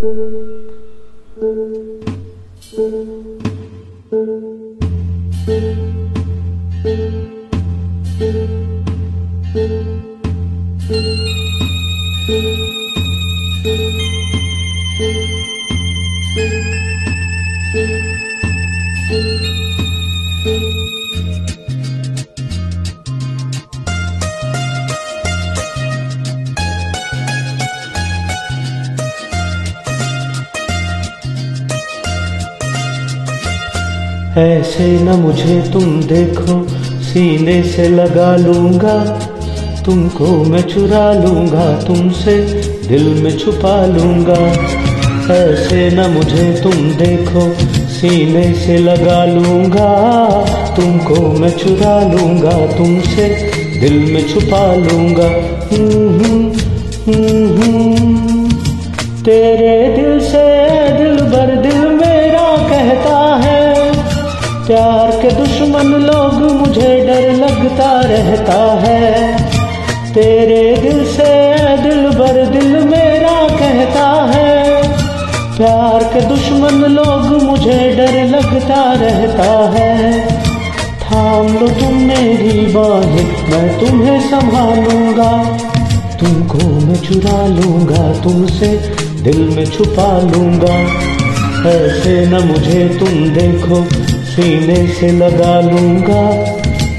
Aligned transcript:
Thank 0.00 0.08
you. 8.50 8.59
ऐसे 34.40 34.98
न 35.02 35.08
मुझे 35.08 35.70
तुम 35.72 36.02
देखो 36.02 36.54
सीने 37.02 37.62
से 37.62 37.88
लगा 37.88 38.36
लूँगा। 38.36 38.96
तुमको 39.84 40.26
मैं 40.44 40.62
चुरा 40.62 41.12
लूँगा 41.12 41.82
तुमसे 41.82 42.36
दिल 42.88 43.04
में 43.22 43.38
छुपा 43.38 43.86
लूँगा। 43.86 44.40
ऐसे 45.34 45.90
न 45.90 46.10
मुझे 46.10 46.60
तुम 46.62 46.72
देखो 46.72 47.42
सीने 47.90 48.52
से 48.54 48.78
लगा 48.78 49.24
लूँगा। 49.24 49.90
तुमको 50.76 51.20
मैं 51.38 51.50
चुरा 51.50 52.00
लूँगा 52.02 52.66
तुमसे 52.76 53.28
दिल 53.80 53.98
में 54.12 54.28
छुपा 54.28 54.74
लूँगा। 54.74 55.28
हम्म, 55.72 56.24
हम्म, 56.24 56.52
हम्म, 57.06 57.59
प्यार 64.70 65.10
के 65.10 65.30
दुश्मन 65.30 65.86
लोग 65.86 66.34
मुझे 66.34 67.06
डर 67.06 67.32
लगता 67.32 68.00
रहता 68.00 68.58
है। 68.80 69.36
तेरे 70.14 70.76
दिल 70.76 71.04
से 71.04 71.32
दिल 71.82 72.06
भर 72.08 72.46
दिल 72.46 72.84
मेरा 72.84 73.48
कहता 73.48 74.06
है। 74.34 74.82
प्यार 75.56 76.04
के 76.04 76.20
दुश्मन 76.20 76.74
लोग 76.92 77.42
मुझे 77.42 77.96
डर 77.96 78.24
लगता 78.24 78.92
रहता 78.92 79.78
है। 79.78 80.20
थाम 81.02 81.58
लो 81.58 81.68
तुम 81.68 81.94
मेरी 81.94 82.66
बाहें, 82.66 83.50
मैं 83.50 83.80
तुम्हें 83.80 84.20
संभालूँगा। 84.20 85.58
तुमको 86.16 86.68
मैं 86.86 86.96
चुरा 86.96 87.46
लूँगा, 87.46 88.20
तुमसे 88.22 88.66
दिल 89.22 89.48
में 89.56 89.66
छुपा 89.66 90.18
लूँगा। 90.20 90.78
ऐसे 91.70 92.26
न 92.26 92.46
मुझे 92.46 92.88
तुम 92.98 93.08
देखो 93.08 93.84
सीने 94.32 94.86
से 94.94 95.10
लगा 95.12 95.60
लूँगा 95.60 96.22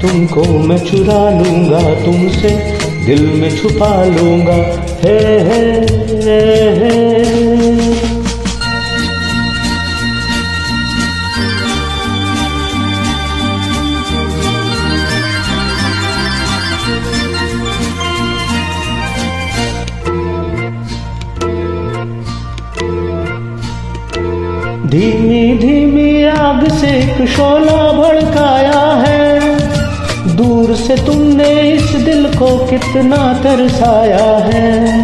तुमको 0.00 0.42
मैं 0.68 0.78
चुरा 0.86 1.20
लूँगा 1.38 1.82
तुमसे 2.04 2.50
दिल 3.06 3.26
में 3.40 3.50
छुपा 3.56 3.92
लूँगा 4.04 4.56
हे 5.04 5.18
हे, 5.48 5.62
हे, 6.26 6.40
हे। 6.80 8.12
धीमी 24.92 25.42
धीमी 25.58 26.13
आग 26.44 26.68
से 26.68 26.88
एक 26.88 27.28
शोला 27.28 27.92
भड़काया 27.92 28.80
है। 28.80 29.40
दूर 30.36 30.74
से 30.74 30.96
तुमने 30.96 31.72
इस 31.72 31.90
दिल 31.90 32.26
को 32.34 32.66
कितना 32.66 33.32
तरसाया 33.42 34.36
है। 34.36 35.02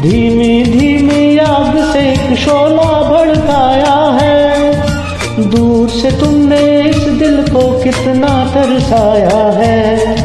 धीमी 0.00 0.64
धीमी 0.64 1.38
आग 1.38 1.92
से 1.92 2.00
एक 2.12 2.38
शोला 2.38 3.02
भड़काया 3.10 3.94
है। 4.22 5.50
दूर 5.50 5.88
से 5.88 6.10
तुमने 6.10 6.82
इस 6.82 6.96
दिल 6.96 7.42
को 7.42 7.82
कितना 7.82 8.46
तरसाया 8.54 9.52
है। 9.52 10.16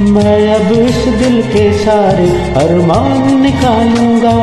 मैं 0.00 0.54
अब 0.54 0.72
इस 0.72 1.04
दिल 1.14 1.42
के 1.42 1.72
सारे 1.78 2.28
अरमान 2.56 3.40
निकालूँगा। 3.42 4.36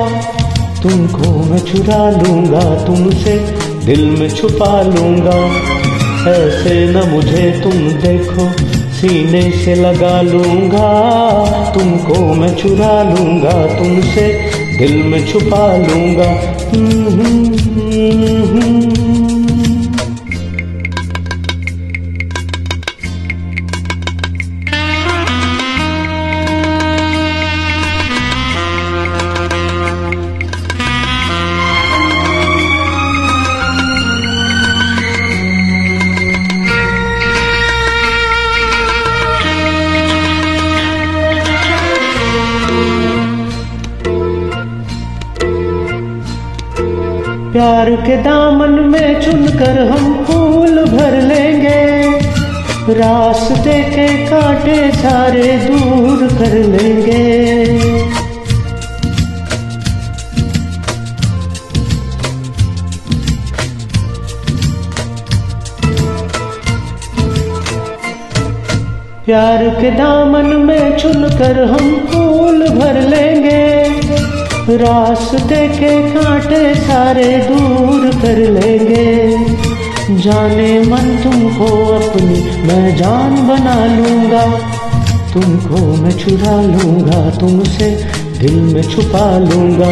तुमको 0.82 1.30
मैं 1.44 1.60
चुरा 1.60 2.10
लूँगा, 2.10 2.86
तुमसे 2.86 3.73
दिल 3.86 4.06
में 4.06 4.30
छुपा 4.30 4.82
लूँगा। 4.82 5.56
ऐसे 6.32 6.86
न 6.86 7.10
मुझे 7.10 7.60
तुम 7.64 7.72
देखो 7.72 8.50
सीने 8.94 9.52
से 9.52 9.76
लगा 9.76 10.22
लूँगा। 10.22 10.88
तुमको 11.72 12.34
मैं 12.34 12.56
चुरा 12.56 13.04
लूँगा 13.04 13.78
तुमसे 13.80 14.52
दिल 14.78 15.04
में 15.04 15.28
छुपा 15.28 15.78
लूँगा। 15.78 16.30
हम्म, 16.74 17.08
हम्म, 17.08 18.62
हम्म। 18.62 19.03
प्यार 47.54 47.90
के 47.96 48.16
दामन 48.18 48.72
में 48.90 49.22
चुनकर 49.22 49.80
हम 49.90 50.14
फूल 50.26 50.78
भर 50.86 51.22
लेंगे। 51.22 52.94
रास्ते 52.94 53.82
के 53.90 54.08
कांटे 54.28 54.92
सारे 54.92 55.52
दूर 55.58 56.28
कर 56.28 56.54
लेंगे। 56.64 57.22
प्यार 69.26 69.70
के 69.70 69.92
दामन 69.92 70.56
में 70.66 70.98
चुनकर 70.98 71.64
हम 71.64 71.96
फूल 72.08 72.68
भर 72.70 73.02
लेंगे। 73.02 73.83
रास्ते 74.70 75.68
के 75.68 76.10
कांटे 76.12 76.76
सारे 76.76 77.24
दूर 77.24 78.10
कर 78.22 78.38
लेंगे। 78.38 79.38
जाने 80.24 80.80
मन 80.80 81.20
तुमको 81.24 81.66
अपनी 81.86 82.68
मैं 82.68 82.98
जान 82.98 83.36
बना 83.48 83.86
लूँगा। 83.86 84.46
तुमको 85.34 85.78
मैं 85.78 86.12
चुरा 86.12 86.62
लूँगा 86.62 87.30
तुमसे 87.30 87.90
दिल 88.40 88.56
में 88.56 88.82
छुपा 88.82 89.38
लूँगा। 89.38 89.92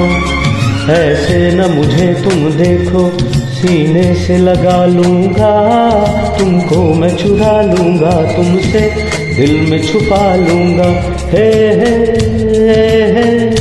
ऐसे 0.93 1.51
न 1.51 1.71
मुझे 1.71 2.13
तुम 2.13 2.49
देखो 2.49 3.09
सीने 3.53 4.15
से 4.15 4.37
लगा 4.37 4.85
लूँगा। 4.85 5.53
तुमको 6.39 6.93
मैं 6.93 7.15
चुरा 7.17 7.61
लूँगा 7.61 8.35
तुमसे 8.35 8.79
दिल 9.35 9.69
में 9.71 9.81
छुपा 9.83 10.35
लूँगा। 10.35 10.89
हे 11.31 11.49
हे, 11.79 11.95
हे। 12.69 13.60